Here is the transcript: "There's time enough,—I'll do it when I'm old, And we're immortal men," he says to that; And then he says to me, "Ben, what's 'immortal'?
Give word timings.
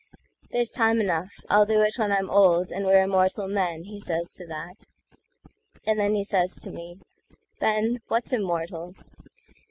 "There's 0.49 0.71
time 0.71 0.99
enough,—I'll 0.99 1.67
do 1.67 1.81
it 1.81 1.99
when 1.99 2.11
I'm 2.11 2.27
old, 2.27 2.71
And 2.71 2.87
we're 2.87 3.03
immortal 3.03 3.47
men," 3.47 3.83
he 3.83 3.99
says 3.99 4.33
to 4.33 4.47
that; 4.47 4.85
And 5.85 5.99
then 5.99 6.15
he 6.15 6.23
says 6.23 6.59
to 6.61 6.71
me, 6.71 6.97
"Ben, 7.59 8.01
what's 8.07 8.33
'immortal'? 8.33 8.95